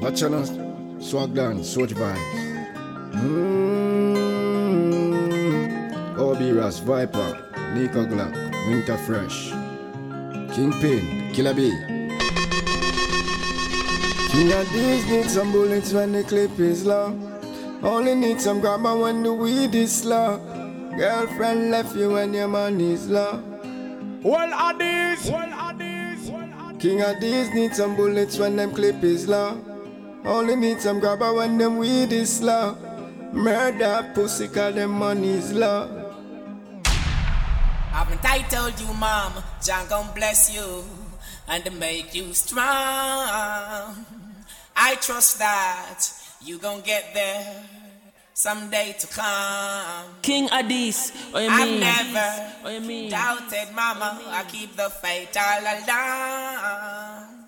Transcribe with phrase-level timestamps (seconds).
[0.00, 0.48] Watch out,
[1.02, 2.18] swag dance, switch vibes.
[3.12, 3.44] Mm.
[6.18, 7.36] Obi Ras, Viper,
[7.74, 8.34] Nico Glock,
[8.66, 9.50] Winter Fresh,
[10.56, 11.70] Kingpin, Killer B.
[14.30, 17.12] King of these need some bullets when the clip is low.
[17.82, 20.53] Only need some grabber when the weed is slow.
[20.96, 23.42] Girlfriend left you when your money's low.
[24.22, 25.30] Well, Addies.
[25.30, 26.80] Well, Addies.
[26.80, 29.58] King of these need some bullets when them clip is low.
[30.24, 32.76] Only need some grabber when them weed is slow.
[33.32, 35.88] Murder pussy cause them money's low.
[37.90, 39.32] Haven't I told you, Mom,
[39.62, 40.84] John gon' bless you
[41.48, 42.64] and make you strong.
[44.76, 46.06] I trust that
[46.40, 47.64] you gon' get there
[48.34, 50.06] someday to come.
[50.22, 51.80] King Addies, what you I've mean?
[51.80, 52.30] never
[52.62, 53.10] What you mean?
[53.10, 54.20] doubted, Mama.
[54.26, 57.44] I keep the faith all along.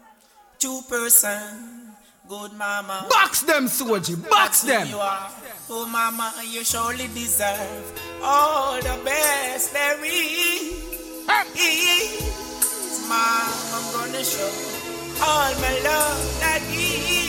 [0.58, 1.90] Two person,
[2.28, 3.06] good Mama.
[3.10, 4.16] Box them, Sojie.
[4.30, 4.88] Box That's them.
[4.88, 5.30] You are.
[5.68, 7.92] Oh, Mama, you surely deserve
[8.22, 10.72] all the best there is.
[13.08, 14.50] Mom, I'm gonna show
[15.22, 17.25] all my love that is.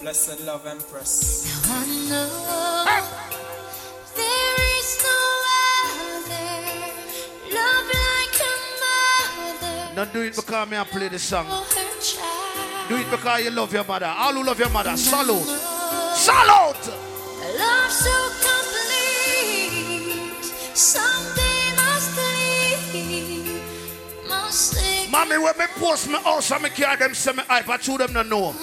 [0.00, 1.44] Blessed love empress.
[1.66, 3.53] Now I know
[9.94, 11.46] Don't do it because me I play the song.
[11.46, 12.88] for her child.
[12.88, 14.06] Do it because you love your mother.
[14.06, 15.44] All who love your mother, salute.
[16.14, 16.88] Salute!
[16.88, 18.10] A love so
[18.48, 20.44] complete,
[20.74, 23.62] something must leave,
[24.28, 25.10] must leave.
[25.10, 27.96] Mommy, when me post my house and me care them say me hype, I chew
[27.98, 28.54] them no know.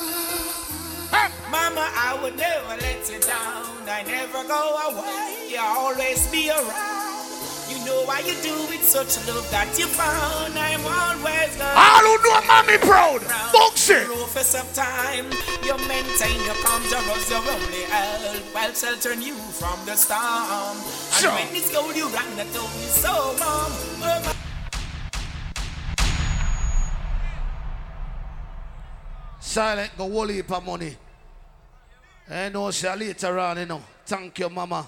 [1.51, 3.65] Mama, I would never let you down.
[3.87, 5.57] I never go away.
[5.57, 6.80] I always be around.
[7.85, 10.53] Know why you do it, such love that you found.
[10.57, 13.21] I'm always All who know mommy proud.
[13.23, 14.07] It.
[14.07, 15.25] Rufus of time,
[15.63, 18.37] you maintain your calm, Jehovah's your only help.
[18.53, 20.77] While sheltering you from the storm.
[20.77, 21.31] And Sure.
[21.31, 23.37] when it's cold, you run the you so warm.
[23.41, 24.33] Oh, my
[29.39, 30.95] Silent go whole heap of money.
[32.29, 33.81] I know say later on, you know.
[34.05, 34.87] Thank you, mama.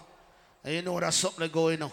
[0.63, 1.91] And you know that's something going on.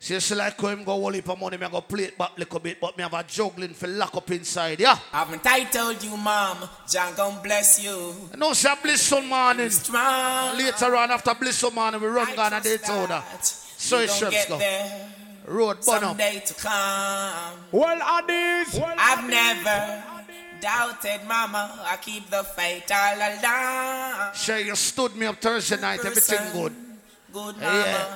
[0.00, 2.04] See, you see like how him go whole heap of money, me I go play
[2.04, 4.96] it back little bit, but me have a juggling for lock up inside, yeah?
[5.12, 6.68] I Haven't I told you, Mom?
[6.88, 8.14] John gon' bless you.
[8.36, 9.70] No, know say bliss some morning.
[9.70, 10.56] Strong.
[10.56, 13.08] Later on, after bliss some morning, we run I down and trust Daytona.
[13.08, 14.58] that So you it gon' should get go.
[14.58, 15.08] there
[15.46, 16.16] Road burn up.
[16.16, 17.58] to come.
[17.72, 18.78] Well, Addies.
[18.78, 20.04] Well, I've never
[20.60, 21.84] doubted, Mama.
[21.86, 24.34] I keep the faith all along.
[24.34, 26.72] Sure, you stood me up Thursday night, everything good.
[27.32, 28.14] Good Yeah.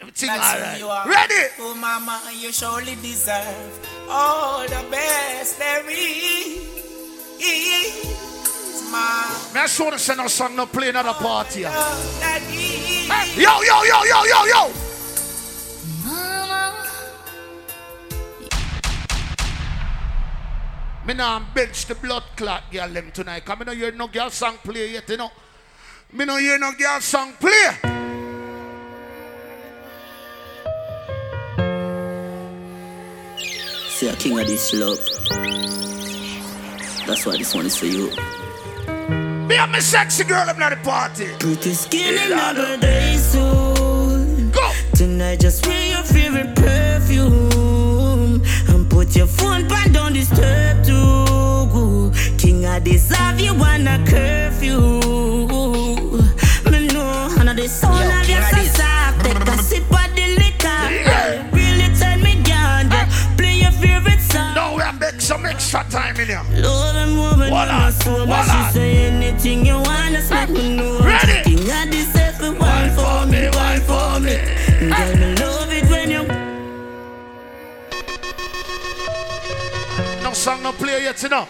[0.00, 0.78] Everything That's alright.
[0.78, 1.08] you are.
[1.08, 1.48] Ready?
[1.60, 6.76] Oh, Mama, you surely deserve all the best there is.
[8.90, 11.12] Mama, Me I sure to send a song no play another
[12.20, 13.08] that is.
[13.08, 14.70] Hey, Yo, yo, yo, yo, yo, yo!
[16.04, 16.86] Mama,
[21.06, 23.44] Me nah bench the blood clot girl them tonight.
[23.44, 25.30] Cause me no hear no girl song play yet, you know.
[26.12, 27.95] Me no hear no girl song play.
[33.96, 34.98] See a king of this love.
[37.06, 38.10] That's why this one is for you.
[39.48, 41.28] Me and me sexy girl I'm at the party.
[41.38, 42.30] Pretty skin Lord.
[42.30, 44.50] another day soon.
[44.50, 44.70] Go!
[44.92, 52.12] Tonight just wear your favorite perfume and put your phone back, don't disturb too.
[52.36, 55.00] King of this love, you wanna curfew.
[56.70, 58.76] Me know, the sound Yo, of your of this.
[58.76, 59.24] soft.
[59.24, 59.85] Take a sip
[65.26, 66.42] some extra time in here.
[66.62, 68.44] Love and woman, Hold on, so hold on.
[68.44, 71.00] she say anything you wanna smack me know.
[71.00, 71.42] Ready?
[71.42, 74.36] King of this every one for me, one for me.
[74.78, 76.22] Girl, me love it when you
[80.22, 81.48] No song no play yet, you know.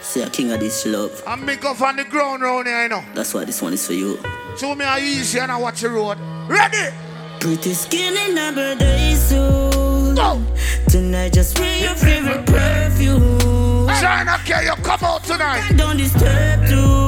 [0.00, 1.22] say a king of this love.
[1.26, 3.04] And me go on the ground round here, you know.
[3.14, 4.18] That's why this one is for you.
[4.56, 6.16] Show me how easy and I watch the road.
[6.48, 6.94] Ready?
[7.40, 9.73] Pretty skin in a birthday suit.
[10.14, 10.40] Go.
[10.88, 13.88] Tonight, just wear your favorite perfume.
[14.00, 15.72] China, can you come out tonight?
[15.76, 17.06] Don't disturb too.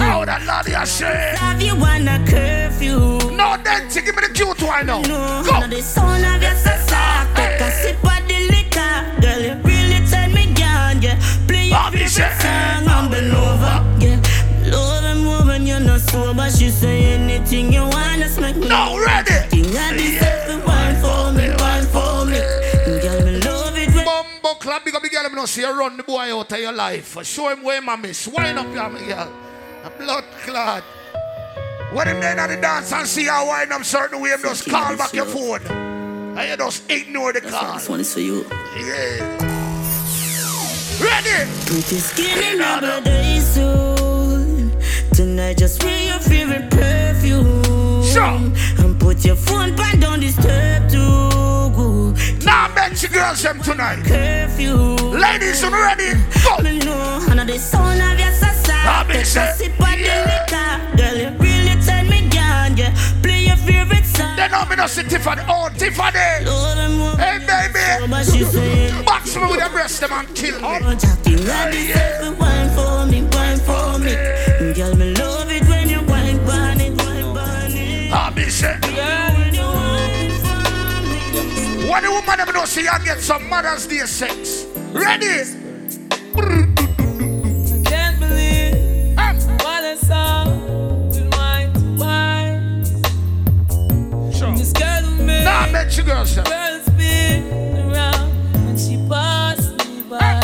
[0.00, 1.34] Oh, that lady I say.
[1.38, 3.18] Have you wanna curfew?
[3.36, 5.00] No, then give me the cute one now.
[5.02, 5.60] No, Go.
[5.60, 7.28] no, the sound of your sasa.
[7.36, 9.40] Take a sip of the liquor, girl.
[9.40, 11.18] You really turn me on, yeah.
[11.46, 14.70] Play your Bobby favorite said, song and bend over, yeah.
[14.72, 16.50] Love and move when you're not sober.
[16.50, 18.68] She say anything you wanna smack me.
[18.68, 19.46] No, ready.
[19.50, 20.27] King of the yeah.
[25.18, 27.24] Girl, I'm not see you run the boy out of your life.
[27.24, 28.28] Show him where my miss.
[28.28, 29.32] Wind up your girl.
[29.84, 30.84] A blood clot.
[31.92, 34.96] When him then at the dance and see how wind up certain way, just call
[34.96, 35.60] back your phone.
[36.38, 37.74] And you just ignore the call.
[37.74, 38.44] This one is for you.
[38.76, 39.38] Yeah.
[41.00, 41.50] Ready?
[41.66, 44.76] Put your skin in rubber day soon.
[45.14, 48.04] Tonight, just wear your favorite perfume.
[48.04, 48.38] Sure.
[48.84, 52.44] And put your phone back, don't disturb too good.
[52.44, 52.67] Now
[53.02, 54.02] you girls them tonight.
[54.04, 54.74] Curfew.
[55.18, 56.14] Ladies, you ready?
[56.44, 56.62] Go.
[56.62, 58.72] Me know, the sound of your sasa.
[58.74, 60.24] Ah, big Take a sip of Yeah.
[60.24, 60.96] the liquor.
[60.96, 62.94] Girl, you really turn me on, yeah.
[63.22, 64.36] Play your favorite song.
[64.36, 65.42] They know me not see Tiffany.
[65.42, 67.78] I'm Hey, baby.
[68.00, 70.66] so, But she saying, Box me with your breast, them and kill me.
[70.68, 74.14] Oh, Jackie, I deserve wine for me, wine for me.
[74.74, 78.12] Girl, me love it when you wine burn it, wine burn it.
[78.12, 78.44] Ah, me
[81.88, 84.66] When the woman them know see you get some Mother's Day sex.
[84.92, 85.44] Ready?
[87.84, 90.44] Can't believe Um, what I saw
[91.08, 91.70] with my
[92.02, 92.90] eyes.
[94.38, 94.54] sure.
[94.56, 96.88] This girl who made Now bet you girls girls
[97.78, 98.30] around
[98.66, 100.40] when she passed me by.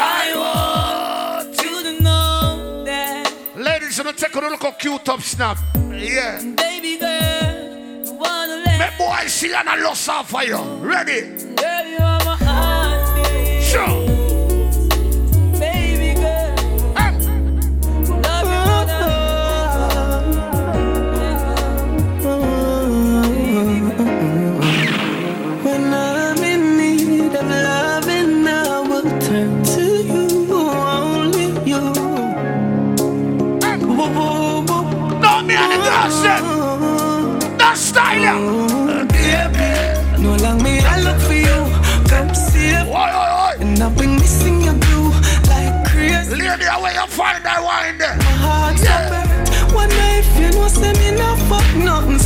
[0.00, 5.20] I want you to know that, Ladies, you know take a look how cute up
[5.22, 5.58] snap.
[5.92, 6.40] Yeah.
[6.56, 7.33] baby girl, I
[8.84, 10.58] Me boy see and I lost for you.
[10.58, 11.53] Ready?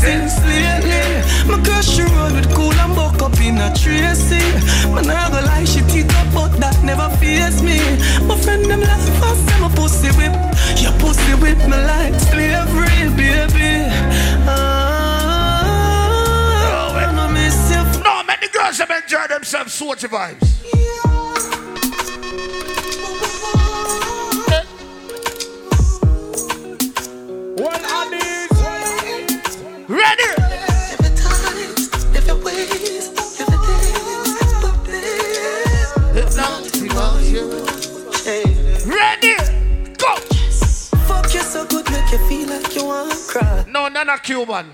[0.08, 1.04] Since lately.
[1.46, 4.40] My girl, she roll with cool and buck up in a Tracy.
[4.88, 7.78] Man, I go like she teeth up, but that never face me.
[8.26, 10.32] My friend, them laugh fast, say my pussy whip.
[10.80, 13.92] Your pussy whip me like slavery, baby.
[14.48, 15.76] Ah,
[17.04, 17.84] I'ma miss you.
[18.02, 20.72] No, man, the girls them enjoy themselves, Sojie Vybes.
[20.72, 21.07] Well,
[44.38, 44.70] Cuban.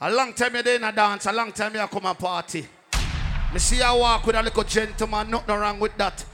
[0.00, 2.66] A long time you a dance, a long time you come and party.
[3.52, 6.24] Me see you walk with a little gentleman, nothing wrong with that.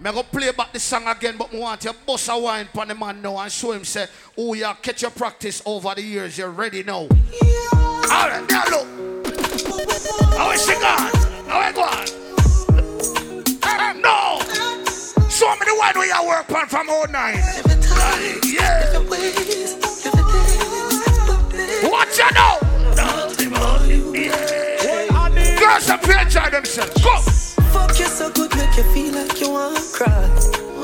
[0.00, 2.88] Me go play back the song again, but me want you bust a wine pon
[2.88, 4.06] the man now and show him say,
[4.36, 7.06] oh yeah, catch your practice over the years, you're ready now.
[8.10, 8.86] Alright, now look.
[10.36, 11.12] How is she gone?
[11.46, 12.08] How it going?
[13.62, 14.40] Um, no!
[15.28, 17.34] Show me the one where you work on from 09.
[17.38, 19.87] If it Yeah.
[22.08, 22.58] Watch you now!
[24.80, 25.60] Well, on this.
[25.60, 27.02] Girls here enjoy themselves.
[27.02, 27.16] Go!
[27.70, 30.26] Fuck you so good, make you feel like you want to cry.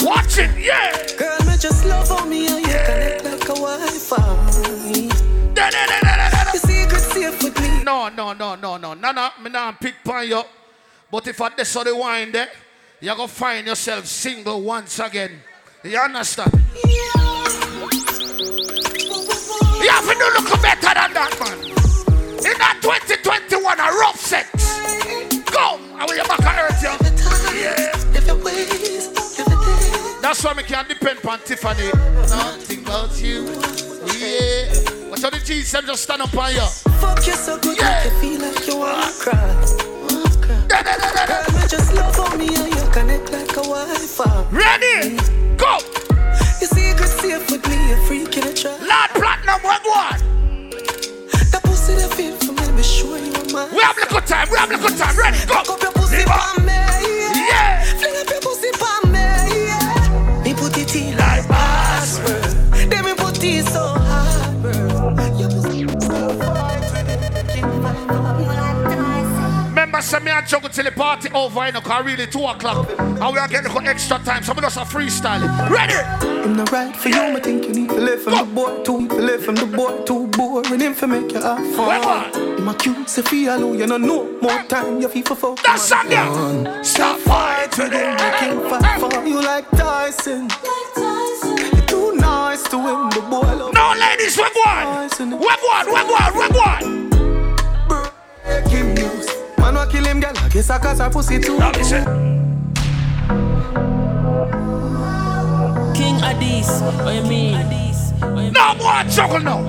[0.02, 0.92] Watch it, yeah!
[1.16, 4.20] Girl, me just love on me and you connect like a Wi-Fi.
[6.52, 7.82] You secret safe with me.
[7.84, 8.92] No, no, no, no, no.
[8.92, 10.42] No, no, me not pick pan you.
[11.10, 12.50] But if I this the wine there,
[13.00, 15.40] you're to find yourself single once again.
[15.84, 16.52] You understand?
[19.80, 21.58] You have to do look better that, man.
[22.44, 24.50] In that 2021, a rough sex.
[25.50, 25.78] Go!
[25.96, 26.90] I will you back on earth, you.
[27.54, 28.18] Yeah.
[28.18, 30.20] if it ways, if it days.
[30.20, 31.90] That's why me can't depend on Tiffany.
[32.28, 33.46] Nothing about you.
[34.18, 35.08] Yeah.
[35.08, 36.66] What's how the G's them just stand up on you.
[37.00, 38.04] Fuck you so good, Yeah.
[38.04, 39.84] make you feel like you want to cry.
[40.66, 41.44] Da, da, da, da, da.
[41.44, 44.24] Girl, me just love on me and you connect like a Wi-Fi.
[44.24, 44.44] Uh.
[44.50, 45.16] Ready?
[45.56, 45.78] Go!
[46.60, 48.80] You secret safe with me, a freak in a trap.
[48.80, 49.60] Lord Platinum,
[53.74, 55.16] We have little time, we have little time.
[55.16, 55.54] Ready, go.
[55.54, 56.72] Fuck up your pussy for me.
[56.72, 57.82] Yeah.
[57.98, 59.18] Fling up your pussy for me.
[59.66, 60.42] Yeah.
[60.44, 62.90] Me put it in like password.
[62.90, 64.72] Then me put it so hard, bro.
[65.38, 65.84] Your pussy.
[69.68, 72.88] Remember, send me a juggle till the party over, you know, cause really 2 o'clock.
[72.98, 75.68] And we are getting extra time, Some of us are freestyling.
[75.68, 75.94] Ready?
[75.94, 79.14] I'm right for you, I think you need to live from the boy too, to
[79.14, 80.80] live from the boy too boring.
[80.80, 82.30] Him for make you have Where fun.
[82.32, 82.58] one?
[82.68, 85.62] Him cute, say feel alone, you know no more time, you feel for fuck.
[85.62, 86.84] That song there.
[86.84, 88.16] Stop fight with with him, him.
[88.16, 90.48] make him fight for you like Tyson.
[90.96, 95.08] You're too nice to him, the boy love No, ladies, we're one.
[95.18, 97.10] We're one, we're one, we're one.
[98.44, 99.26] breaking news.
[99.58, 101.58] Man, wa kill him, girl, I guess I cause her pussy too.
[101.58, 102.43] Now listen.
[106.44, 107.54] King Addies, what you mean?
[107.54, 109.62] Addies, what you No more juggle now.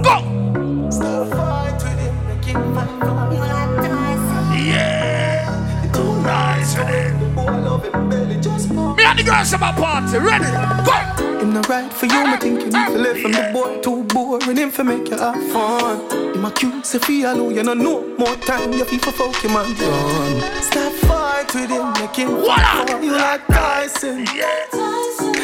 [0.00, 0.90] Go.
[0.90, 4.66] Stop fight with him, make him fight for you like Tyson.
[4.66, 5.92] Yeah.
[5.92, 7.20] Too Nice with him.
[7.20, 8.96] The boy love him, belly just pop.
[8.96, 10.18] Me and the girls have a party.
[10.18, 10.50] Ready?
[10.86, 11.40] Go.
[11.40, 14.04] Him no right for you, me think you need to live from the boy too
[14.04, 14.56] boring.
[14.56, 16.00] Him for make you have fun.
[16.34, 18.72] Him a cute, say feel alone, you know no more time.
[18.72, 20.62] You feel for fuck him and run.
[20.62, 22.98] Stop fight with him, make him What fight up?
[22.98, 24.24] for you like Tyson.
[24.34, 24.50] Yeah.
[24.72, 25.43] You're too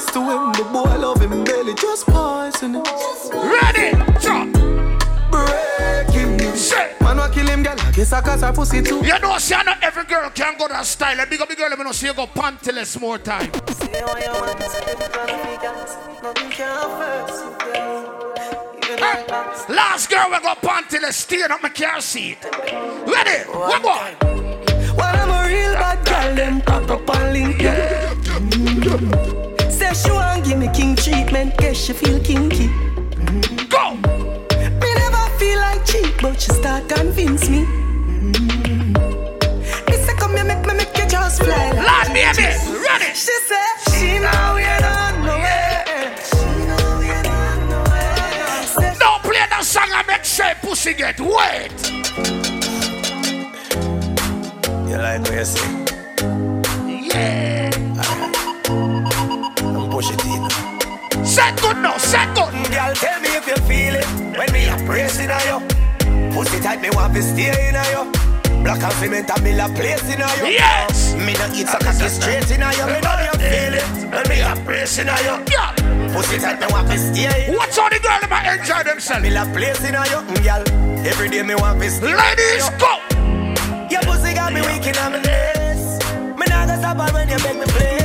[0.00, 2.84] nice to him, the boy love him, belly just poison him.
[3.32, 3.92] Ready?
[4.20, 4.54] Jump.
[5.30, 6.70] Breaking news.
[6.70, 7.00] Shit.
[7.00, 9.04] Man, wa kill him, girl, I guess I cause her pussy too.
[9.04, 11.24] You know, see, not every girl can go that style.
[11.28, 13.52] Big up, big girl, let me know, see you go pantyless more time.
[13.52, 15.96] Say what you want, say them can't be dance.
[16.22, 18.34] Nothing can first you, girl.
[18.82, 19.70] Even like that.
[19.70, 22.38] Last girl, we go pantyless, staying up my car seat.
[22.44, 23.44] Ready?
[23.48, 24.16] We're going.
[24.96, 27.60] When I'm a real bad girl, them pop up and link
[29.90, 29.94] yeah.
[29.94, 32.68] Say she want give me king treatment, guess she feel kinky.
[33.68, 33.94] Go.
[33.94, 37.64] Me never feel like cheap, but she start convince me.
[37.64, 38.30] mm
[39.88, 41.70] Me say come here, make me make you just fly.
[41.72, 42.42] Like Lord, baby.
[42.42, 43.14] Ready?
[43.14, 46.18] She said she know we don't know it.
[46.28, 48.98] She know we don't know it.
[48.98, 51.72] Don't play that song and make sure pussy get wet.
[54.88, 55.89] You like what you say?
[61.40, 62.52] Set good now, set good.
[62.68, 64.04] Girl, tell me if you feel it
[64.36, 65.58] when me a pressing on you.
[66.36, 68.12] Pussy tight, me want to stay in on you.
[68.62, 70.52] Black and cement and me la place in on you.
[70.52, 71.14] Yes.
[71.14, 72.84] Me not eat some cocky straight in on you.
[72.92, 75.36] Me know you feel it when me a pressing on you.
[75.48, 76.12] Yeah.
[76.12, 77.56] Pussy tight, me want to stay in.
[77.56, 79.22] Watch how the girl them a enjoy themselves.
[79.22, 80.62] Me la place in on you, mm, girl.
[81.08, 82.14] Every day me want to stay.
[82.20, 83.00] Ladies, go.
[83.88, 86.04] Your pussy got me weak in my knees.
[86.36, 87.96] Me not gonna stop her when you make me play.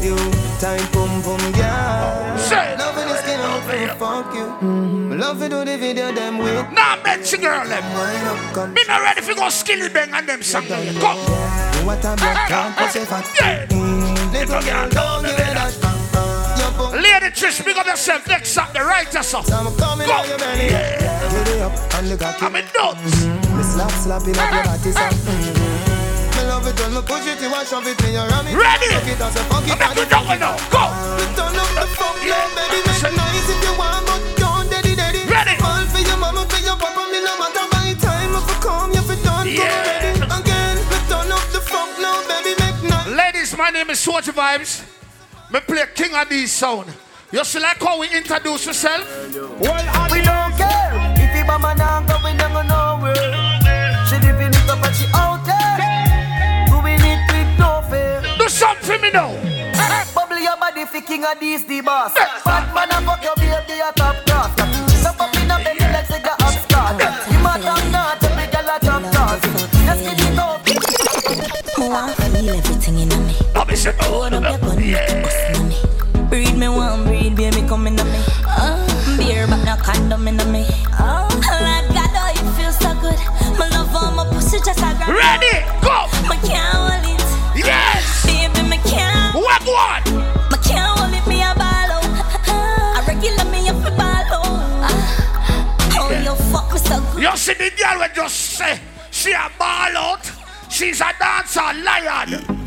[0.00, 0.16] you
[0.56, 0.99] time
[4.30, 4.68] fuck you.
[4.68, 6.72] Me Love to do the video them with.
[6.72, 8.74] Now mention girl them.
[8.74, 10.66] Me not ready for go skilly bang and them song.
[10.66, 11.18] Come.
[11.86, 13.70] What a black can't push it fat.
[14.32, 15.76] Little girl, don't give it that.
[16.92, 18.26] Lady Trish, big up yourself.
[18.26, 19.38] Next up, the right so.
[19.38, 20.14] I'm coming Go.
[20.14, 20.68] on your belly.
[20.68, 23.24] Get it up and look at I'm in nuts.
[23.24, 25.02] Mm, me slap slapping up your ah, body, son.
[25.02, 25.10] Ah.
[25.10, 26.48] Me mm, mm.
[26.48, 28.56] love it when me push it, you want shove it in your ram it.
[28.56, 28.88] Ready?
[28.94, 29.72] Fuck it as a fuck it.
[29.72, 30.56] I'm back to double now.
[30.70, 31.10] Go.
[43.70, 44.82] My name is Sojie Vybes.
[45.52, 46.92] Me play King of these sound.
[47.30, 49.06] You see like how we introduce yourself?
[49.60, 53.14] Well, We don't care if the mama now go, we don't go nowhere.
[54.10, 58.20] She living it up and she out there, doing it with no fear.
[58.40, 59.30] Do something me now.
[60.16, 62.12] Bubble your body fi king of these the boss.
[62.14, 64.19] Bad man a fuck your baby a top
[73.84, 73.90] me.
[73.90, 75.12] Let me say, oh, Hold up your gun, make yeah.
[75.12, 76.28] it bust in me.
[76.28, 78.02] Breed me one breed, baby, come in me.
[78.46, 78.86] Uh.
[78.86, 80.66] Oh, Beer, but no condom in me.
[80.98, 81.28] Uh.
[81.28, 83.18] oh, Lord God, oh, so good.
[83.58, 85.08] My love on my pussy just a grab.
[85.08, 85.64] Ready?
[85.82, 86.06] Go.
[86.28, 87.20] Me can't hold it,
[87.56, 88.24] Yes.
[88.26, 89.34] baby, me can't.
[89.34, 90.02] What one?
[90.50, 92.04] Me can't hold it, me a ball out.
[92.96, 94.46] A regular me a fi ball out.
[94.46, 97.22] Oh, oh you fuck me so good.
[97.22, 98.78] You see the girl just say
[99.10, 100.30] she a ball out.
[100.70, 102.59] She's a dancer lion.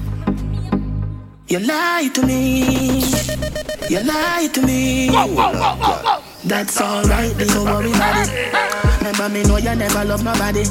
[1.53, 3.03] You lie to me.
[3.87, 5.11] You lie to me.
[5.11, 6.23] Whoa, whoa, whoa, whoa, whoa.
[6.43, 8.97] That's alright, don't worry about it.
[8.97, 10.63] Remember me know you never love nobody.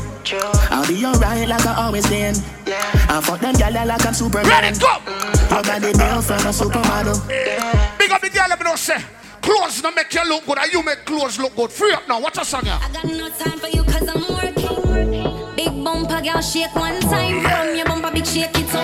[0.72, 2.34] I'll be alright like I always been.
[2.66, 4.50] I fuck them gyal like I'm Superman.
[4.50, 4.76] Ready?
[4.80, 4.90] Go.
[5.54, 7.28] Your body built from a supermodel.
[7.96, 8.98] Big up the girl, let me know say.
[9.40, 11.70] Clothes don't make you look good, and you make clothes look good.
[11.70, 12.20] Free up now.
[12.20, 12.76] Watch a song here.
[12.82, 15.54] I got no time for you cause I'm working.
[15.54, 17.40] Big bumper girl shake one time.
[17.40, 18.81] From your bumper big shake it up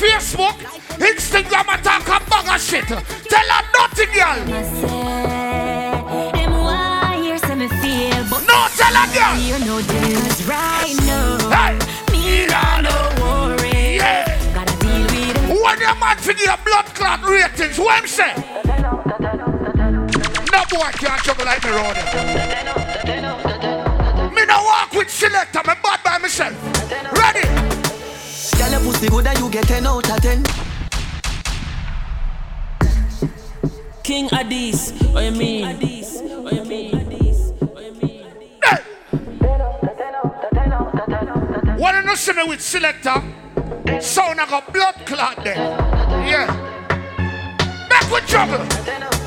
[0.00, 0.56] and Facebook,
[0.98, 2.86] Instagram attack a bag of shit.
[2.86, 4.44] Tell her nothing, girl.
[8.46, 9.34] No, tell her, girl.
[11.50, 11.76] Hey.
[15.48, 18.34] When your man figure your blood clot ratings, him say?
[20.52, 21.96] No boy can't trouble like me road.
[24.32, 26.77] Me no walk with selector, me bad by myself.
[29.00, 29.10] Ready?
[29.10, 30.44] Pussy good and you get 10 out of 10.
[34.02, 35.64] King Addies, what you mean?
[35.64, 37.06] Addies, what you mean?
[38.64, 38.82] Hey.
[41.78, 43.22] Wanna know see me with selector?
[44.00, 45.56] Sound like a blood clot there.
[46.26, 46.46] Yeah.
[47.88, 49.17] Back with trouble.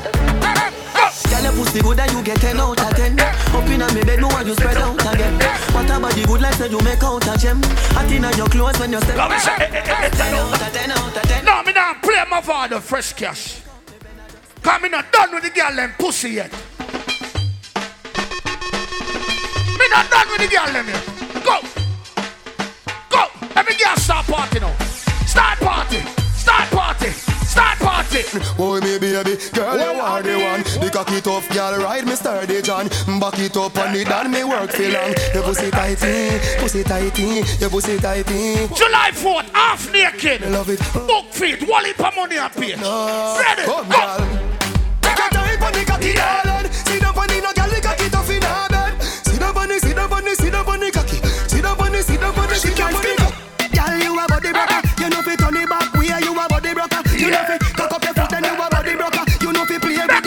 [1.42, 3.18] Girl, your pussy good and you get 10 out of 10.
[3.20, 5.34] Up in a me bed, no one you spread out again.
[5.74, 7.60] What a body good like so you make out a gem.
[7.62, 10.72] Hot in your clothes when you step say, eh, eh, eh, eh, 10 out of
[10.72, 11.44] 10 out of 10.
[11.44, 13.60] No, me not play my father fresh cash.
[14.62, 16.52] Cause me not done with the girl them pussy yet.
[19.78, 21.04] Me not done with the girl them yet.
[21.44, 21.60] Go.
[23.10, 23.26] Go.
[23.56, 24.76] Every girl start party now.
[25.26, 26.11] Start party.
[28.58, 30.62] Oh, me baby, girl, you are the one.
[30.80, 32.88] The cocky tough girl, ride me sturdy John.
[33.20, 35.12] Back it up on the dan, me work for long.
[35.34, 38.68] Your pussy tighty, pussy tighty, your pussy tighty.
[38.74, 40.40] July 4th, half naked.
[40.50, 40.80] Love it.
[40.94, 42.74] Book feet, wally for money and pay.
[42.76, 43.62] No, Ready?
[43.68, 44.18] come, girl.
[45.02, 46.72] Take your time on the cocky, darling.
[46.72, 49.02] Sit down on the no girl, the cocky tough in her bed.
[49.02, 49.76] Sit the, on the,
[50.08, 51.20] on the cocky.
[51.20, 52.00] The, the,
[53.04, 53.32] the.
[53.76, 54.80] Girl, you a body broker.
[55.00, 57.02] You know it back, you a body broker.
[57.16, 57.71] You know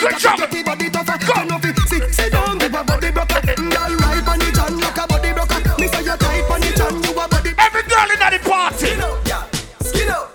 [0.06, 0.46] play with Back the with trouble.
[0.46, 1.42] cocky, body tougher.
[1.42, 3.42] You know fi sit, sit down, give a body broker.
[3.42, 5.82] Girl, ride on the chan like a body broker.
[5.82, 7.52] Me say you tight on the chan, you a body.
[7.58, 8.92] Every girl in the party.
[9.82, 10.30] Skin out.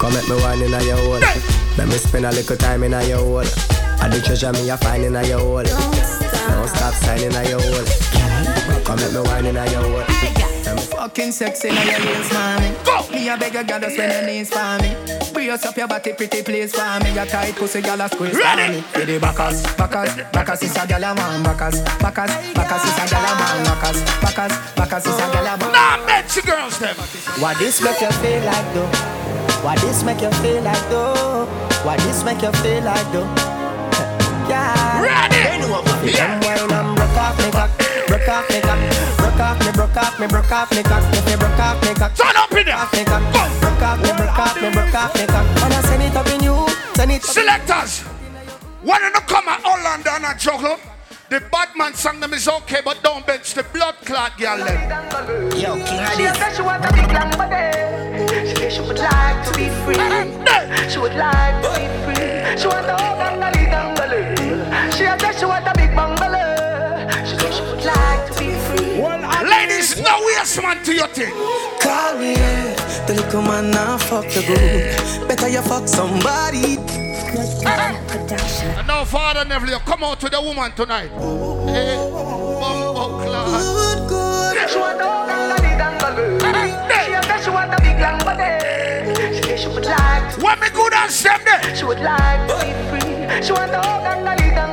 [0.00, 1.20] Come me wine in your hole.
[1.76, 3.48] Let me spend a little time in your hole.
[4.00, 5.62] I the treasure me a find in your hole.
[5.64, 7.86] Don't stop signing in your hole.
[8.84, 10.04] Come make me wine in your hole.
[10.98, 12.74] Fucking sexy now your heels, mommy.
[12.84, 13.08] Go.
[13.10, 15.27] Me a beg a girl to spend your knees for me.
[15.38, 17.14] Brace up your body, pretty please for me.
[17.14, 18.74] Your tight pussy, girl a squeeze Ready.
[18.74, 18.80] me.
[18.82, 21.44] For the backers, backers, backers is a girl a man.
[21.44, 23.64] Backers, backers, backers is a girl a man.
[23.70, 25.70] Backers, backers, backers is a girl a man.
[25.70, 26.96] Nah, bet you girls them.
[27.38, 28.90] What this make you feel like though?
[29.62, 31.46] What this make you feel like though?
[31.86, 33.30] What this make you feel like though?
[34.50, 35.02] Yeah.
[35.04, 35.38] Ready?
[36.18, 37.70] Them wine and broke off me cock,
[38.08, 39.07] broke off me cock,
[39.38, 41.14] broke off me, broke off me, broke off me cock.
[41.14, 42.88] If you broke off me cock, Turn up in there.
[42.92, 43.22] me cock,
[43.60, 45.46] broke off me, broke off me, broke off me cock.
[45.62, 47.22] And I send it up in you, send it.
[47.22, 48.00] Selectors,
[48.82, 50.78] when you come at Holland and a juggle,
[51.30, 54.80] the bad man song them is okay, but don't bench the blood clot girl them.
[55.54, 57.78] Yo, King She said she want a big long body.
[58.48, 59.94] She said she would like to be free.
[60.90, 62.58] She would like to be free.
[62.58, 64.92] She want a whole gangali gangali.
[64.92, 66.07] She said she want a big bungalow.
[70.18, 71.32] Ladies, no waste man to your thing.
[71.80, 73.06] Call me, yeah.
[73.06, 75.28] The little man now fuck the good.
[75.28, 76.78] Better you fuck somebody.
[78.76, 81.10] And now father never you come out with a woman tonight.
[81.10, 83.48] Hey, bumbo clot.
[83.48, 84.70] Good, good.
[84.70, 86.26] She want a whole gangali gangali.
[87.04, 88.58] She said she want a big long body.
[89.36, 90.40] She said she would like to.
[90.40, 91.76] What me good and them there?
[91.76, 93.42] She would like to be free.
[93.42, 94.67] She want a whole gangali gangali.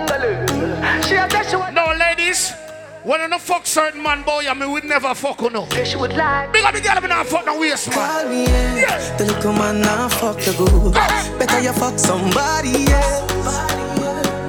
[3.06, 5.68] When I no fuck certain man, boy, I mean, we never fuck you no.
[5.84, 6.52] She would like.
[6.52, 7.98] Big up the girl, me not fuck no waste man.
[7.98, 8.76] Call me, yeah.
[8.76, 9.18] Yeah.
[9.18, 10.94] The little man now fuck the good.
[10.96, 11.36] Ah.
[11.38, 13.22] Better you fuck somebody, yeah.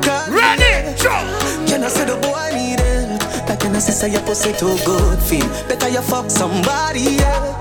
[0.00, 1.28] Call Ready, jump.
[1.68, 3.48] You know, say the boy need it.
[3.48, 5.46] Like you know, say your pussy too good, feel.
[5.68, 7.58] Better you fuck somebody, yeah.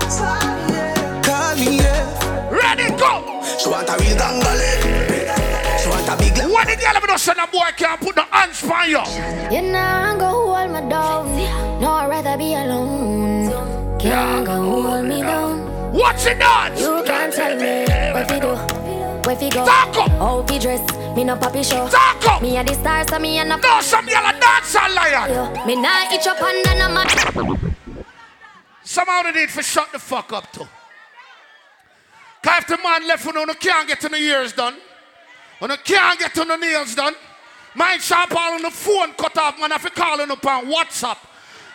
[1.22, 2.48] Call me, yeah.
[2.50, 3.42] Ready, go.
[3.58, 5.05] She want a real gangali.
[6.56, 9.04] When the girl no send a boy can't put no hands on you.
[9.54, 11.80] You know, I'm gon' hold me down.
[11.82, 13.98] No, I'd rather be alone.
[14.00, 15.92] Can't go hold me down.
[15.92, 16.74] What's it done?
[16.78, 18.54] You can't tell me what we do,
[19.26, 20.10] where we go, Talk up.
[20.12, 20.80] how we dress.
[21.14, 21.88] Me no poppy show.
[21.88, 22.40] Talk up.
[22.40, 23.56] Me a the stars, so me a no.
[23.56, 25.66] No, some girl a dance a lion.
[25.66, 27.76] Me nah itch up and then I'm a.
[28.82, 30.66] Somehow they need to shut the fuck up too.
[32.42, 34.76] Cause if the man left when you can't get to the ears done,
[35.58, 37.14] when you can't get to the nails done,
[37.74, 41.18] mind sharp all on the phone cut off, man, if you calling up on WhatsApp.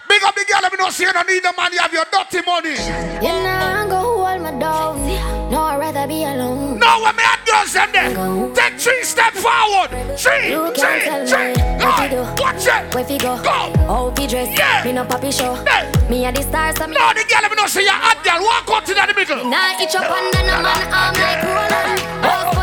[0.10, 2.04] Big up the girl, let me know see you don't need the you have your
[2.12, 2.76] dirty money.
[3.24, 5.50] You know, go hold me down.
[5.50, 6.80] No, I'd rather be alone.
[6.80, 8.12] No, when me and girls them there.
[8.54, 9.88] Take three step forward.
[10.20, 11.56] Three, You three, three.
[11.56, 12.04] me what Go.
[12.04, 12.44] to do.
[12.44, 12.94] Watch it.
[12.94, 13.38] Where fi go?
[13.42, 13.52] Go.
[13.88, 14.58] How fi dress?
[14.58, 14.84] Yeah.
[14.84, 15.56] Me no papi show.
[15.64, 15.88] Hey.
[16.10, 18.44] Me a the stars, No, the girl, let me know say you're hot girl.
[18.44, 19.50] Walk out in the middle.
[19.50, 22.61] nah itch up under no man arm like Roland.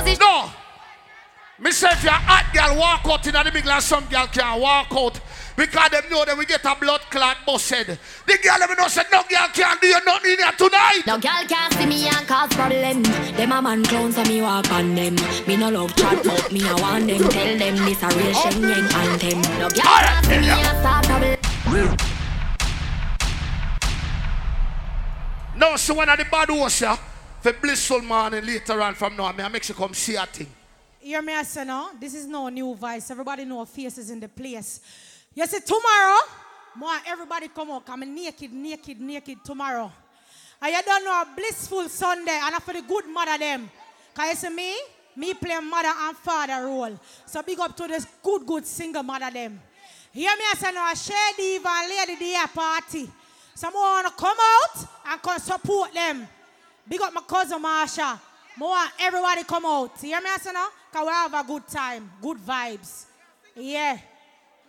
[1.60, 1.64] Boss position.
[1.64, 1.64] No.
[1.64, 4.60] Me say if you're hot girl, walk out in the middle and some girl can't
[4.60, 5.20] walk out.
[5.56, 7.98] Because them know that we get a blood clot busted.
[8.26, 11.02] The girl let me know say no girl can't do you nothing in here tonight.
[11.06, 13.02] No girl can't see me and cause problem.
[13.02, 15.16] Them a man clown so me walk on them.
[15.46, 17.28] Me no love chat but me a want them.
[17.28, 19.42] Tell them this a real Shen Yang anthem.
[19.58, 21.96] No girl can't see me and start problem.
[25.56, 26.96] No, so one of the bad horse yeah,
[27.40, 30.46] for blissful morning later on from now, me I make you come see a thing.
[31.00, 31.90] Hear me, I say no.
[31.98, 33.10] This is no new voice.
[33.10, 34.80] Everybody know faces in the place.
[35.34, 36.18] You see, tomorrow,
[36.76, 37.84] more everybody come out.
[37.88, 39.92] I'm naked, naked, naked tomorrow.
[40.60, 43.70] And you don't know a blissful Sunday, and for the good mother them.
[44.14, 44.76] Can you see me,
[45.14, 46.98] me play mother and father role.
[47.26, 49.60] So big up to this good, good single mother them.
[50.12, 53.08] Hear me, I say no, a shady diva and lady day party.
[53.54, 56.26] Someone wanna come out and come support them.
[56.88, 58.18] Big up my cousin Marsha.
[58.56, 59.92] More everybody come out.
[60.02, 60.66] You hear me, I say no?
[60.92, 63.04] Cause we have a good time, good vibes.
[63.54, 63.98] Yeah.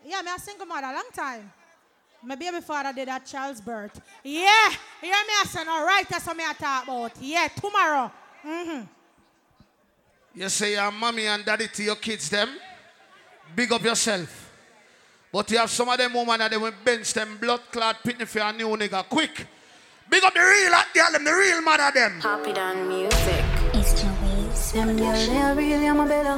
[0.05, 1.51] Yeah, me a single mother long time.
[2.23, 4.01] My baby father did at child's birth.
[4.23, 4.69] Yeah.
[5.01, 5.85] You hear me, I say no?
[5.85, 7.11] Right, that's what me I talk about.
[7.21, 8.11] Yeah, tomorrow.
[8.45, 8.85] Mm-hmm.
[10.35, 12.49] You say your mommy and daddy to your kids them.
[13.55, 14.51] Big up yourself.
[15.31, 18.27] But you have some of them woman that they will bench them blood clot pitney
[18.27, 19.07] for a new nigga.
[19.07, 19.47] Quick.
[20.09, 22.19] Big up the real hot girl them, the real mother them.
[22.19, 23.58] Happy done music.
[24.71, 24.97] It's your ways.
[24.97, 26.37] Them girl, they really am a better.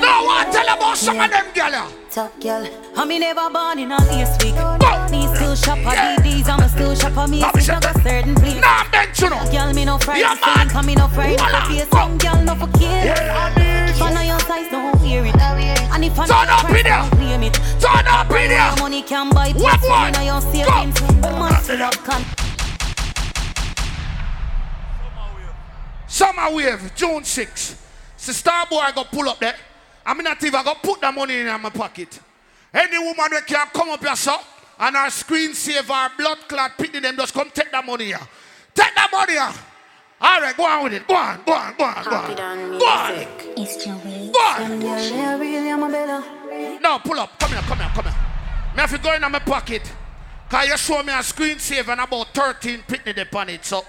[0.00, 1.70] No one tell about some of them girl.
[1.70, 1.90] yeah.
[2.10, 2.68] Top girl.
[2.96, 4.54] I me never born in a last week.
[5.10, 7.42] Me still shop for DDs, I'm a still shop for me.
[7.42, 8.60] It's not a certain place.
[8.60, 9.40] Nah, bench you know.
[9.50, 10.66] Girl, me no frightened Yeah, for man.
[10.66, 11.64] link, and me no frightened Voila.
[11.64, 11.88] for face.
[11.88, 12.90] Some girl no for kill.
[12.92, 15.36] If I know your size, don't hear it.
[15.36, 16.98] And if I know Turn your up price, in there.
[17.00, 17.54] don't claim it.
[17.80, 18.76] Turn up in there.
[18.80, 20.06] Money can buy What peace, one?
[20.06, 21.00] you know your savings.
[21.22, 22.24] Must have con-
[26.12, 27.76] Summer wave, June 6.
[28.18, 29.54] So Starboy I go pull up there.
[30.04, 32.20] I'm not even gonna put the money in my pocket.
[32.74, 34.36] Any woman that can come up here, sir,
[34.78, 38.20] and our screensaver, our blood clot, pity them, just come take that money here.
[38.74, 39.52] Take that money here.
[40.20, 41.08] All right, go on with it.
[41.08, 42.78] Go on, go on, go on, go on.
[42.78, 43.08] Go on.
[43.08, 43.28] music.
[43.56, 44.30] It's your ways.
[44.32, 44.68] Go on.
[44.68, 46.78] Them girl, they really am a better.
[46.82, 47.40] No, pull up.
[47.40, 48.14] Come here, come here, come here.
[48.74, 49.90] Me have to go in my pocket.
[50.50, 53.64] Cause you show me a screensaver and about 13 pitney there on it.
[53.64, 53.82] So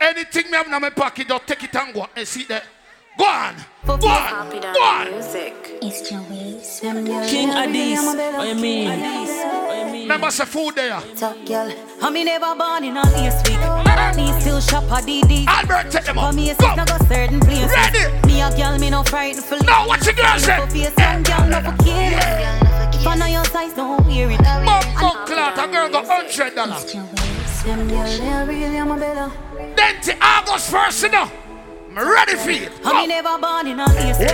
[0.00, 2.64] Anything me have in my pocket, just take it and go and see that.
[3.18, 3.54] Go on.
[3.84, 4.50] Go on.
[4.50, 5.10] Go on.
[5.10, 5.54] Music.
[5.82, 6.22] Your.
[7.26, 7.98] King Addies.
[7.98, 10.02] I mean.
[10.02, 10.94] Remember, say food there.
[10.94, 13.58] I never born in a last week.
[14.16, 15.46] Me still shop at DD.
[15.48, 16.32] Albert, take them up.
[16.34, 17.68] Me is not a certain place.
[17.68, 18.26] Ready.
[18.26, 20.58] Me a girl, me no frightened for No, what you girl say?
[20.58, 22.24] Young girl, no for kids.
[22.94, 24.40] If I know your size, don't wear it.
[24.40, 25.58] Mom, go clout.
[25.58, 27.27] A girl got $100.
[27.64, 27.88] Then
[30.02, 31.28] to August first, you know.
[31.96, 32.70] I'm ready for it.
[32.84, 33.06] I me Go.
[33.06, 34.28] never born in a last week.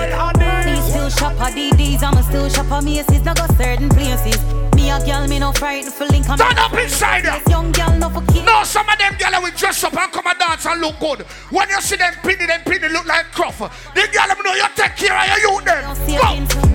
[0.66, 3.24] Me still shop for DDs, I'm still shop for Macy's.
[3.24, 4.36] Not go certain places.
[4.74, 6.28] Me a girl, me no frightened for link.
[6.28, 7.40] I'm Turn up inside there.
[7.48, 8.44] young girl, no for kill.
[8.44, 11.22] No, some of them girls will dress up and come and dance and look good.
[11.50, 13.58] When you see them pinny, them pinny look like cruff.
[13.94, 15.96] The girl them know you take care of your youth them.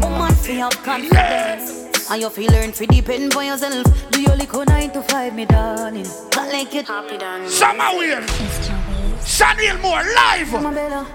[0.02, 0.08] Go.
[0.10, 1.79] woman, fi have confidence.
[2.12, 3.86] And you feel learn to depend on yourself.
[4.12, 6.08] Do your little nine to five, me darling.
[6.32, 6.88] Can't like it.
[6.88, 7.48] Happy done.
[7.48, 8.24] Summer wave.
[8.24, 9.82] It's your ways.
[9.82, 10.54] Moore live.
[10.56, 11.08] I'm a.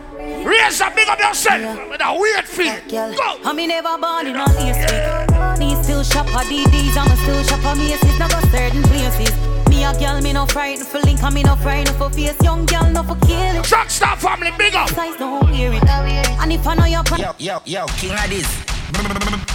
[0.44, 2.76] Raise a big up yourself with a weird feel.
[2.88, 3.40] Girl, Go.
[3.44, 5.58] I me never born in a last.
[5.58, 8.18] Me still shop for DDs, I'm still shop for Macy's.
[8.18, 9.34] Not go certain places.
[9.68, 12.40] Me a girl, me no frightened for link, and me no frightened for face.
[12.42, 13.62] Young girl, no for kill.
[13.62, 14.88] Truckstar family, big up.
[14.90, 15.82] Size don't hear it.
[15.84, 19.53] And if I know your pri- Yo, yo, yo, King Addies.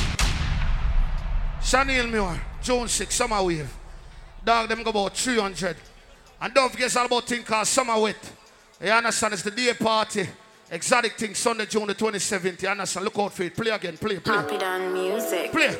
[1.61, 3.69] Chanel Muir, June 6, summer wave.
[4.43, 5.75] Dog, them go about 300.
[6.41, 8.15] And don't forget it's all about thing called summer wet.
[8.81, 9.33] You understand?
[9.33, 10.27] It's the day party.
[10.71, 12.61] Exotic thing, Sunday, June the 27th.
[12.61, 13.03] You understand?
[13.03, 13.55] Look out for it.
[13.55, 14.35] Play again, play, play.
[14.35, 15.51] Happy done music.
[15.51, 15.75] Play.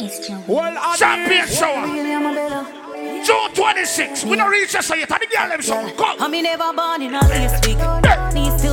[0.48, 1.86] Well, Champion shower.
[1.86, 3.24] I'm a better.
[3.24, 4.26] June 26.
[4.26, 5.12] We don't reach us yet.
[5.12, 5.94] And the girl them something.
[5.98, 6.32] I Come.
[6.32, 7.78] never born in a last week.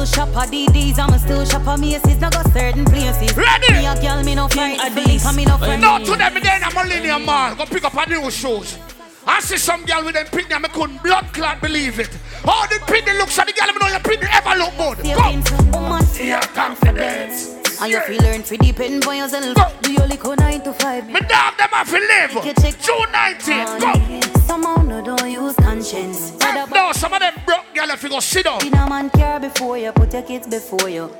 [0.06, 2.18] Shop for DDs, I'm a still shop for Macy's.
[2.20, 3.36] Not go certain places.
[3.36, 3.72] Ready?
[3.72, 5.06] Me a girl, me no frightened for Addies.
[5.06, 5.98] link, and me no.
[5.98, 7.54] No, to them again, I'm a linear mall.
[7.54, 8.78] Go pick up a new shoes.
[9.26, 12.10] I see some girl with them picnic, I couldn't blood clot believe it.
[12.44, 15.04] All the picnic looks at the girl, I know your picnic ever look good.
[15.04, 15.78] Go.
[15.80, 17.65] woman, Yeah, confidence.
[17.80, 19.54] And you feel learn to depend on yourself.
[19.54, 19.72] Go.
[19.82, 21.06] Do your little nine to five.
[21.08, 22.32] Me dog them have to live.
[22.32, 23.80] You June 19th.
[23.80, 24.40] Go.
[24.40, 26.32] Somehow no don't use conscience.
[26.40, 28.66] No, some of them broke girl if you go sit down.
[28.66, 31.10] in a man care before you, put your kids before you.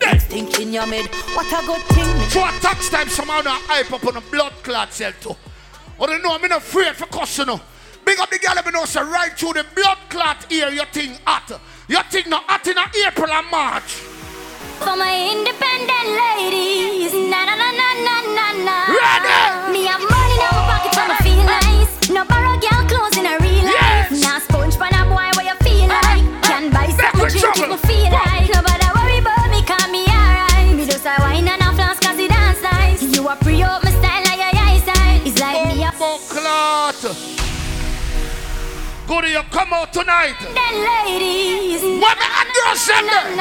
[0.00, 2.30] Thinking your made what a good thing.
[2.30, 5.30] For a tax time, somehow now hype up on a blood clot cell too.
[5.98, 7.60] Oh, or you know, I'm not afraid for cuss, you know.
[8.04, 11.16] Big up the girl, me know, say right through the blood clot ear, your thing
[11.24, 11.60] hot.
[11.88, 14.13] Your thing not hot in April and March.
[14.84, 18.76] For my independent ladies, na na na na na na na.
[18.92, 19.72] Ready?
[19.72, 22.10] Me have money in my pocket, so I feel nice.
[22.10, 24.10] No borrow girl clothes in a real life.
[24.20, 26.24] Now sponge pan a boy where you feel like.
[26.42, 28.43] Can buy something drink if me feel like.
[39.06, 40.34] Good, you come out tonight.
[40.40, 43.36] Then ladies, What me and girls send them?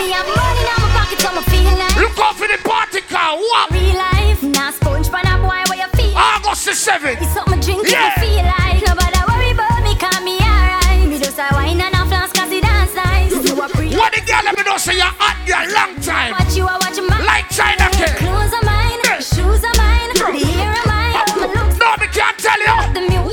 [0.00, 1.96] Me have money in my pocket, so I feel like.
[1.96, 3.36] Look out for the party car.
[3.36, 3.70] What?
[3.70, 6.16] Real life, now sponge pan a boy where you feel.
[6.16, 7.20] August the 7th.
[7.20, 8.06] It's something drink Yeah.
[8.16, 8.80] you feel like.
[8.88, 11.04] Nobody worry about me, call me alright.
[11.06, 13.32] Me just a wine and a flask 'cause it dance nice.
[13.32, 13.94] You a pre.
[13.94, 16.32] What the girl let me know say you're hot girl long time.
[16.32, 17.20] Watch you, I watch my.
[17.24, 18.16] Like China King.
[18.24, 21.14] Clothes are mine, shoes are mine, the hair are mine.
[21.28, 22.74] Oh, looks No, me can't tell you.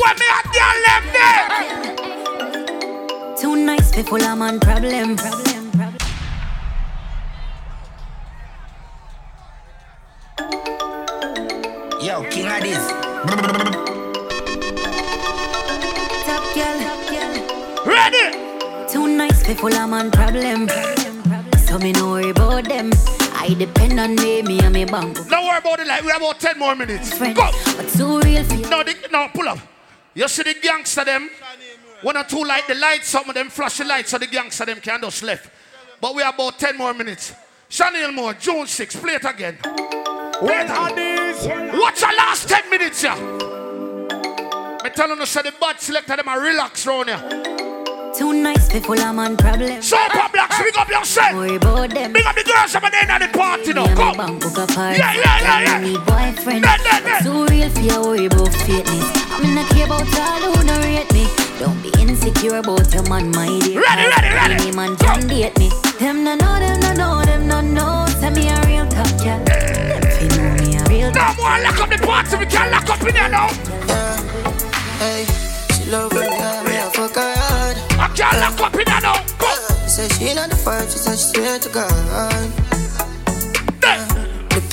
[0.04, 1.13] When me hot girl left
[3.96, 4.04] there.
[4.04, 5.18] Too nice, people, I'm on problem.
[12.02, 12.88] Yo, king of this.
[16.26, 17.86] Top girl.
[17.86, 18.26] Ready?
[18.92, 20.68] Too nice, people, I'm on problem.
[21.60, 22.92] So me no worry about them.
[23.36, 25.18] I depend on me, me and me bank.
[25.30, 25.88] Don't worry about it.
[25.88, 27.14] Like we have about 10 more minutes.
[27.18, 27.52] Friends, Go.
[27.78, 28.70] but too real for you.
[28.70, 29.60] No, the, no, pull up.
[30.16, 31.30] You see the gangster them?
[32.04, 34.66] One or two light the lights, some of them flash the lights so the gangster
[34.66, 35.50] them can just left.
[36.02, 37.34] But we have about 10 more minutes.
[37.70, 39.58] Chanel Moore, June 6, play it again.
[39.66, 41.80] It again.
[41.80, 43.16] Watch the last 10 minutes here.
[44.84, 47.54] Me telling you, say the bad selector them are relax round here.
[48.18, 49.82] Too nice, people, I'm on problem.
[49.82, 51.34] Super blacks, big up yourself.
[51.34, 52.12] Worry about them.
[52.12, 53.86] Big up the girls up at the end of the party now.
[53.96, 54.12] Come.
[54.12, 55.00] me bank book a party.
[55.00, 55.80] Yeah, yeah, yeah, yeah.
[55.80, 56.66] Need boyfriend.
[56.66, 57.20] Yeah, yeah, yeah.
[57.22, 59.08] Too real for you, worry about fakeness.
[59.42, 61.43] I'm not care about all who don't rate me.
[61.60, 63.82] Don't be insecure about your man, my dear.
[63.82, 64.54] Ready, ready, ready.
[64.56, 65.70] Any man can date me.
[66.00, 68.06] Them no know, them no know, them no know.
[68.20, 69.40] Say me a real top girl.
[69.46, 72.72] Them fi know me a real No top more lock up the party, we can
[72.72, 73.48] lock up in here now.
[75.00, 75.26] Hey,
[75.74, 77.78] she love when I me a fuck her hard.
[78.00, 79.24] I can't lock up in here now.
[79.38, 79.54] Go.
[79.88, 82.52] Say she not the first, she said she swear to God.
[83.80, 84.23] The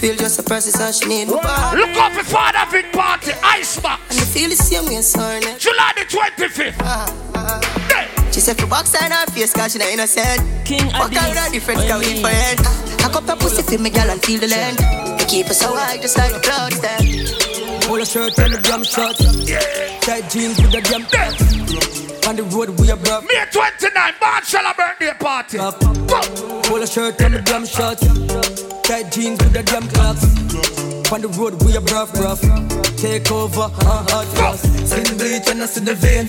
[0.01, 1.77] pill just a process and she need my body.
[1.77, 4.01] Look up for Father Vic party, Icebox.
[4.11, 5.43] And I feel the same way, son.
[5.59, 6.75] July the 25th.
[6.81, 7.61] Ah, ah,
[7.93, 8.33] ah.
[8.33, 11.49] She said for box on her face cause she not innocent King Fuck her with
[11.49, 12.61] a different sky with friend
[13.03, 15.75] I cup her pussy for me girl and feel the land I keep her so
[15.75, 17.51] high just like the clouds then
[17.91, 19.17] Polo shirt and the damn short.
[20.01, 21.03] Tight jeans with the damn
[22.29, 23.27] On the road we are bruv.
[23.27, 25.59] May 29, Marshall birthday party.
[26.69, 27.99] Pull a shirt and the damn short.
[28.91, 30.25] Tight jeans with the damn clocks.
[31.13, 32.43] On the road we are bruv, bruv.
[32.99, 34.63] Take over, uh, hot cross.
[34.63, 36.27] See the bleach and I see the vein.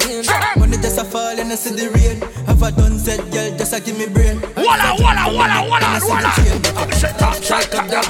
[0.59, 2.21] Money just a fall and I see the rain.
[2.45, 4.39] Have a done said, girl, just a give me brain.
[4.55, 6.29] Walla, walla, walla, walla, walla.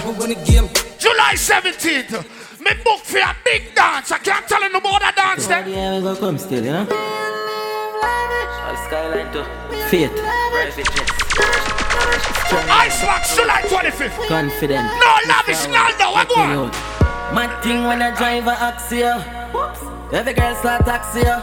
[0.03, 0.67] Who win the game?
[0.99, 2.59] July 17th.
[2.59, 4.11] Me book for a big dance.
[4.11, 5.65] I can't tell you no more that dance there.
[5.65, 7.40] Yeah, we gonna come still, you know.
[8.03, 9.43] All skyline to
[9.89, 10.11] faith.
[10.11, 11.21] Private jets.
[12.51, 14.27] Icebox, July 25th.
[14.27, 14.85] Confident.
[14.99, 16.71] No, lavish, no, no, I go on.
[17.35, 19.11] Mad thing when a driver ask you.
[20.11, 21.37] Every girl start taxi you.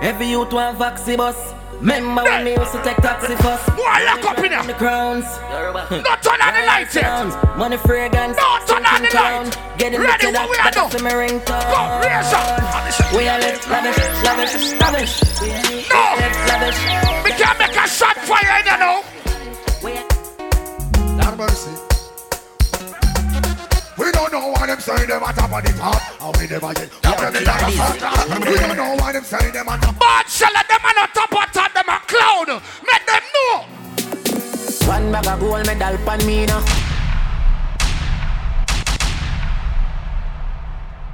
[0.00, 1.54] Every youth want vaxi bus.
[1.82, 3.66] Remember when me used to take taxi first?
[3.74, 4.62] Boy, lock up in here.
[4.62, 5.24] The crowns.
[5.50, 7.26] No turn on the lights yet.
[7.58, 8.36] Money fragrance.
[8.38, 9.58] No turn on the light.
[9.78, 10.78] Getting Ready, what we are that.
[10.78, 11.42] doing?
[11.42, 11.74] That's.
[11.74, 13.18] Go, raise up.
[13.18, 15.14] We are live, lavish, lavish, lavish.
[15.90, 16.02] No.
[16.22, 16.78] Live, lavish.
[17.26, 19.02] We can't make a shot fire in there now.
[21.18, 21.74] Lord mercy.
[23.98, 25.98] We don't know why them say them on top of the top.
[26.22, 26.94] And we never get.
[28.46, 29.98] We don't know why them say them on top.
[29.98, 31.51] Marshall and them on top of
[32.60, 32.62] top, them a clown.
[32.86, 34.88] Make them know.
[34.88, 36.64] One bag of gold medal pan me now.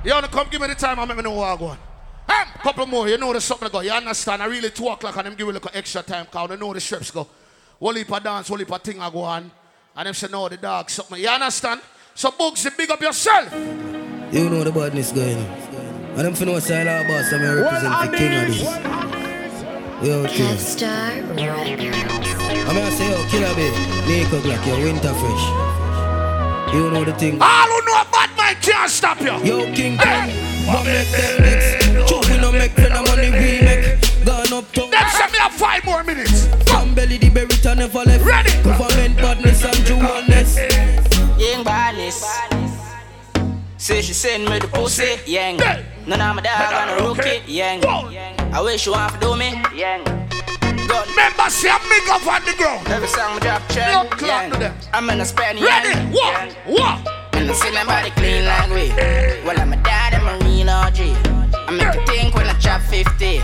[0.05, 1.79] You wanna come give me the time and make me know what I go on.
[2.29, 3.81] Um, couple more, you know the something I go.
[3.81, 4.43] You understand?
[4.43, 6.73] I really two o'clock and them give you a little extra time cause they know
[6.73, 7.27] the strips go.
[7.81, 9.51] Whole heap of dance, whole heap of thing I go on.
[9.97, 11.21] And them say no the dog something.
[11.21, 11.81] You understand?
[12.15, 13.53] So books you big up yourself.
[13.53, 15.45] You know the badness going on.
[15.45, 19.18] And them finna say our boss, I'm represent the king of this.
[20.01, 20.29] Yo, I'm
[22.77, 23.69] gonna say, yo, killer B,
[24.07, 25.45] Nico Black, your winter fresh.
[26.73, 27.43] You know the thing.
[27.43, 29.35] All who know about my can't stop you.
[29.43, 30.31] Yo, King Kong,
[30.67, 31.85] but make them mix.
[32.09, 33.99] Chop, we no make for the money we make.
[34.25, 34.87] Gone up to.
[34.89, 36.47] Them send me a five more minutes.
[36.71, 38.25] From belly, the berita never left.
[38.25, 38.53] Ready.
[38.63, 40.59] Government badness and jewelness.
[41.41, 42.25] Young badness.
[43.79, 45.57] Say she send me the pussy, yang.
[46.07, 48.38] None of my dog on a rookie, yang.
[48.53, 50.03] I wish you want to do me, yang.
[50.05, 51.07] Gun.
[51.09, 52.89] Remember, see a big up on the ground.
[52.89, 54.53] Every song I drop, check, yang.
[54.93, 55.95] I'm in a Spanish, Ready?
[56.15, 56.53] What?
[56.65, 57.09] What?
[57.35, 58.89] And I see my body clean like we.
[59.47, 60.99] Well, I'm a dad, I'm a real OG.
[61.69, 63.39] I make you think when I chop 50.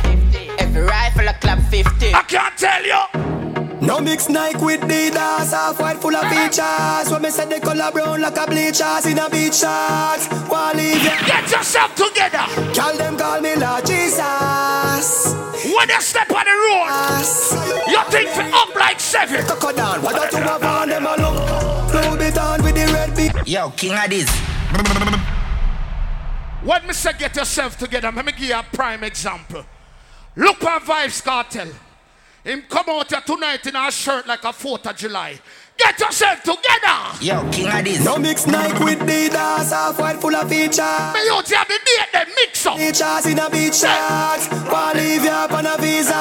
[0.59, 2.15] Every rifle I clap 50.
[2.15, 3.44] I can't tell you.
[3.85, 7.13] No mix Nike with Adidas, half white full of features.
[7.13, 10.27] When me say the color brown like a bleachers in a beach shorts.
[10.49, 11.13] Wanna leave ya?
[11.27, 12.45] Get yourself together.
[12.73, 15.35] Call them call me Lord Jesus.
[15.69, 19.45] When you step on the road, you think for up like seven.
[19.45, 21.91] Coco down, what don't you have on them a look?
[21.93, 23.47] Blue bit on with the red beat.
[23.47, 24.31] Yo, king of this.
[26.65, 29.67] When me say get yourself together, let me give you a prime example.
[30.37, 31.69] Look at Vybz Kartel.
[32.45, 35.41] Him come out here tonight in a shirt like a 4th of July.
[35.79, 37.25] Get yourself together.
[37.25, 38.05] Yo, king of this.
[38.05, 40.77] No mix Nike with Adidas, half white full of features.
[40.79, 42.77] Me out here the date them mix up.
[42.77, 44.49] Features in a beach shorts.
[44.71, 46.13] Wanna leave ya up on a visa.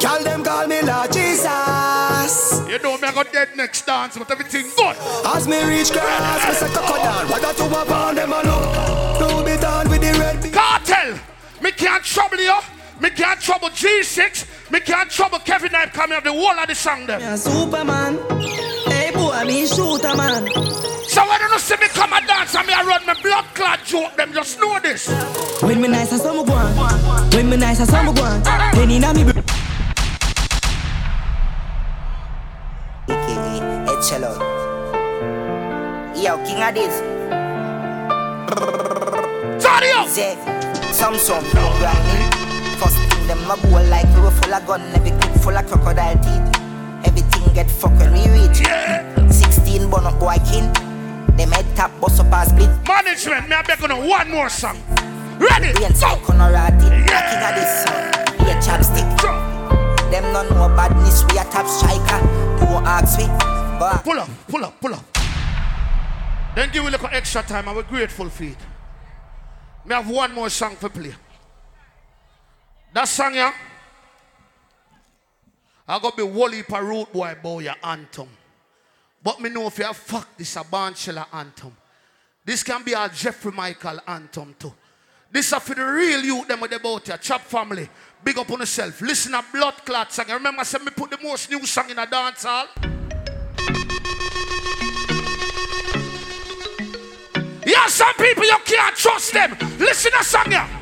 [0.00, 2.62] Call them call me Lord Jesus.
[2.70, 4.96] You know me I got dead next dance, but everything good.
[5.26, 7.26] As me reach grass, me say coco down.
[7.28, 9.18] What don't you have on them a look?
[9.18, 10.52] Blue bit on with the red beat.
[10.52, 11.18] Kartel,
[11.60, 12.56] me can't trouble you.
[13.00, 14.70] Me can't trouble G6.
[14.70, 17.20] Me can't trouble Kevin Knight coming up the wall of the song them.
[17.20, 18.18] Yeah, Superman.
[18.86, 20.46] Hey boy, me shooter man.
[21.08, 23.84] So when you see me come and dance and me I run my blood clot
[23.84, 25.08] joke them, just know this.
[25.62, 27.30] When me nice as some go on.
[27.32, 28.42] When me nice as some go on.
[28.44, 29.24] Penny na me.
[29.24, 29.40] br-
[33.08, 34.40] AKA Echelon.
[36.22, 37.00] Yo, king of this.
[39.64, 40.06] Turn up.
[40.08, 40.36] Say,
[40.92, 42.39] some some programming.
[42.80, 45.66] First thing them a bowl like we were full of gun, every clip full of
[45.66, 46.60] crocodile teeth.
[47.04, 48.64] Everything get fucked when we reach.
[49.30, 50.72] 16 bun up boy king.
[51.36, 52.70] Them head tap bust up a split.
[52.88, 54.78] Management, me I beg on one more song.
[55.38, 55.78] Ready?
[55.78, 56.88] We inside Conorati.
[57.06, 57.20] Yeah.
[57.28, 58.00] King of this song.
[58.40, 60.10] We a chapstick.
[60.10, 61.22] Them none more badness.
[61.24, 62.24] We a top striker.
[62.64, 63.26] No ask we.
[63.78, 65.04] But Pull up, pull up, pull up.
[66.54, 67.68] Then give me a little extra time.
[67.68, 68.56] I'm grateful for it.
[69.84, 71.14] Me have one more song for play.
[72.92, 73.52] That song, yeah.
[75.86, 78.28] I got be Wally pa root boy boy your anthem.
[79.22, 81.76] But me know if you have fuck this a Banchella anthem.
[82.44, 84.72] This can be a Jeffrey Michael anthem too.
[85.30, 87.88] This is for the real youth them with about your chop family.
[88.24, 89.00] Big up on yourself.
[89.00, 90.26] Listen to blood clot song.
[90.28, 92.66] Remember I said me put the most new song in a dance hall.
[97.64, 99.56] Yeah, some people you can't trust them.
[99.78, 100.79] Listen to song yeah.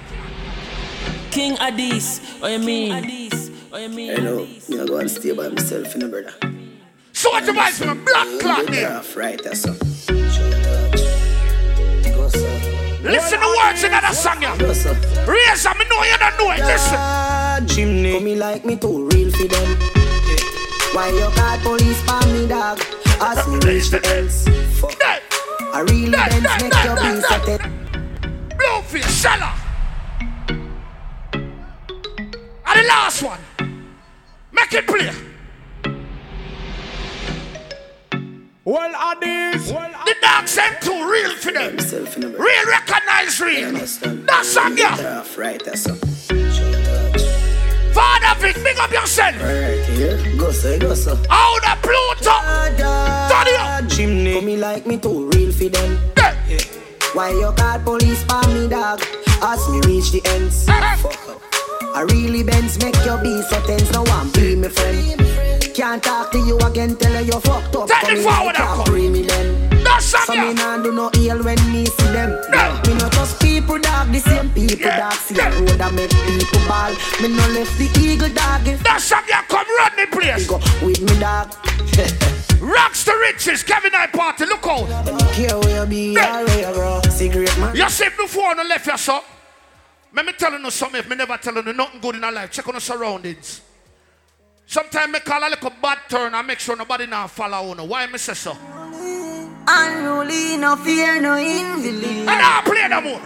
[1.38, 2.90] King Addies, what you mean?
[2.90, 4.11] Addies, what you mean?
[4.11, 6.35] Hello, me a go and stay by myself, you know, brother.
[7.12, 8.90] So what device from a blood clot there?
[8.90, 9.70] Rough, right, that's so.
[13.05, 14.59] Listen to words in that song yeah.
[15.31, 16.59] Raise up, me know you don't know it.
[16.59, 17.68] Listen.
[17.68, 18.14] Chimney.
[18.14, 19.79] Come me like me too real for them.
[20.90, 22.81] Why you call police for me, dog?
[23.20, 24.48] Ask me reach the else.
[24.81, 25.01] Fuck.
[25.72, 27.61] I really Benz make your be set it.
[28.59, 29.53] Bluefield, seller.
[29.53, 29.58] And
[32.79, 33.41] the last one.
[34.53, 35.11] Make it play.
[38.64, 39.67] Well, Addies.
[40.05, 41.77] The dog sent too real for them.
[41.77, 43.73] Real recognize real.
[43.73, 45.01] That song, yeah.
[45.03, 45.95] Rough, right, that's so.
[47.95, 49.35] Father Vic, big up yourself.
[49.43, 51.12] Right here, go so, go so.
[51.31, 52.37] Out of Pluto.
[52.79, 53.88] Turn it up.
[53.88, 54.35] Chimney.
[54.35, 55.99] Come me like me too real for them.
[57.14, 59.03] Why you call police for me, dog?
[59.43, 60.67] Ask me reach the ends.
[61.03, 61.58] Fuck up.
[61.94, 63.90] I really Benz make your be so tense.
[63.92, 65.20] No one be me friend.
[65.74, 67.88] Can't talk to you again, tell her you fucked up.
[67.88, 68.85] Take it forward, a Uncle.
[68.87, 69.70] three million.
[69.84, 70.53] That's So me yeah.
[70.53, 72.30] nah do no ill when me see them.
[72.86, 74.11] Me no trust people, dog.
[74.12, 75.12] The same people, dog.
[75.14, 76.93] See a road that make people ball.
[77.22, 78.64] Me no left the eagle, dog.
[78.64, 79.43] That's some, yeah.
[79.49, 80.47] Come run the place.
[80.47, 81.55] go with me, dog.
[82.61, 83.62] Rocks the riches.
[83.62, 84.47] Kevin I party.
[84.47, 84.89] Look out.
[85.32, 87.01] Care where you be, alright, bro.
[87.09, 87.74] Cigarette man.
[87.76, 89.22] You see before on the left, you so.
[90.15, 91.01] Let me tell you something.
[91.01, 93.61] If me never tell you nothing good in our life, check on the surroundings.
[94.67, 97.71] Sometimes me call her like a little bad turn and make sure nobody now follow
[97.71, 97.89] on.
[97.89, 98.57] Why me say so?
[99.71, 102.05] Unruly, no fear, no invalid.
[102.05, 103.21] And I play no more.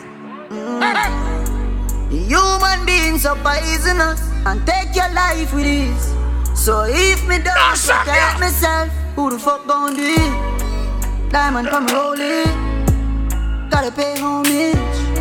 [2.11, 6.13] Human beings are poisonous and take your life with ease.
[6.55, 11.31] So if me don't protect myself, who the fuck gon' do it?
[11.33, 12.47] Diamond come rolling,
[13.71, 15.12] gotta pay homage.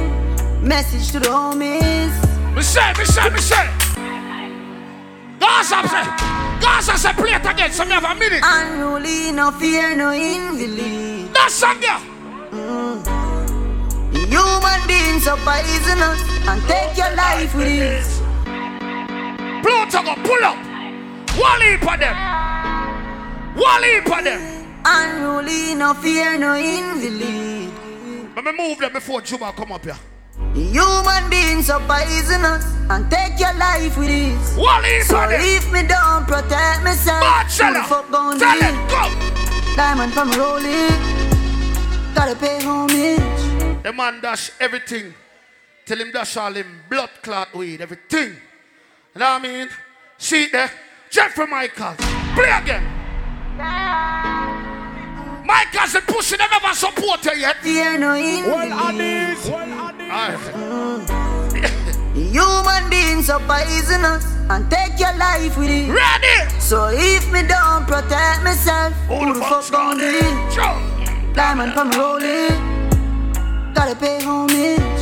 [0.81, 2.09] Message to the homies.
[2.55, 3.69] Me say, me say, me say.
[5.39, 5.77] Gaza
[6.59, 8.41] Gaza say play it again, so me have a minute.
[8.43, 11.31] Unruly, no fear, no invalid.
[11.35, 12.01] That song yeah.
[12.49, 13.05] Mm.
[14.25, 16.19] Human beings are poisonous
[16.49, 18.17] and take your life with ease.
[19.61, 20.57] Pluto go pull up.
[21.37, 22.17] Wally for them.
[23.55, 24.41] Wally for them.
[24.83, 27.71] Unruly, no fear, no invalid.
[28.35, 29.95] Let me move them before Juba come up here.
[30.53, 34.55] Human beings are poisonous and take your life with ease.
[34.57, 37.23] Wally so for if me don't protect myself,
[37.57, 38.61] who the fuck gon' do Tell it?
[38.61, 39.75] them, go.
[39.75, 40.91] Diamond from rolling,
[42.13, 43.83] gotta pay homage.
[43.83, 45.13] The man dash everything.
[45.85, 48.35] Tell him dash all him blood clot weed, everything.
[49.15, 49.69] You know what I mean?
[50.17, 50.69] See there?
[51.09, 51.95] Jeffrey Michael.
[52.35, 52.83] Play again.
[55.51, 57.57] Michael's the pussy never ever supported yet.
[57.61, 59.37] Fear no Well, invalid.
[59.99, 60.39] Alright.
[62.15, 65.91] Human beings are poisonous and take your life with it.
[65.91, 66.59] Ready?
[66.59, 71.35] So if me don't protect myself, who the fuck gon' do it?
[71.35, 72.55] Diamond come rolling,
[73.73, 75.01] gotta pay homage.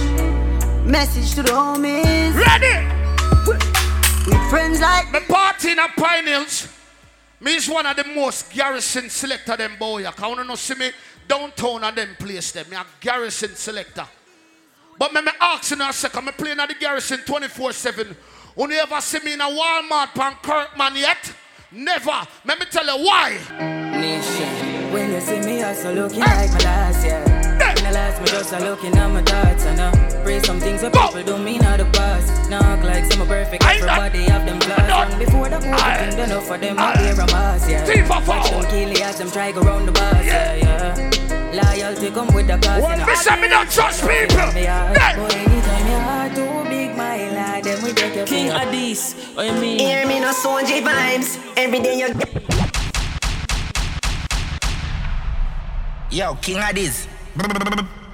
[0.86, 2.34] Message to the homies.
[2.34, 2.76] Ready?
[4.28, 6.68] With friends like me party in a Pine Hills.
[7.42, 10.06] Me is one of the most garrison selector them boy.
[10.06, 10.92] I can't no see me
[11.28, 12.70] downtown and them place them.
[12.70, 14.06] Me a garrison selector.
[14.98, 18.16] But me, me ask in a second, me playing at the garrison 24-7.
[18.58, 21.34] Only ever see me in a Walmart pan Kirkman yet?
[21.72, 22.28] Never.
[22.44, 23.38] Let me tell you why.
[23.92, 24.92] Nation.
[24.92, 27.29] When you see me, I so looking like my last year.
[27.90, 30.82] When I last, me just a looking at my thoughts and uh, pray some things
[30.82, 32.48] that people do me not the past.
[32.48, 35.10] Now act like some perfect, everybody have them flaws.
[35.10, 37.82] Long before the whole thing done enough for them, I wear a mask, yeah.
[38.08, 41.10] Watch them kill you as them try go round the bus, yeah, yeah.
[41.50, 42.84] Loyalty come with the cost.
[42.84, 44.54] Well, you me say me don't trust people.
[44.54, 48.60] Me heart, But heart too big, my lad, then we take your King fear.
[48.60, 49.80] Addies, what you mean?
[49.80, 51.42] Hear me no Sojie Vybes.
[51.58, 52.14] Every day you
[56.12, 57.08] Yo, King Addies.
[57.36, 58.09] Brr, brr, brr, brr.